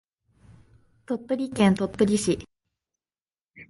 [1.05, 2.47] 鳥取県鳥取市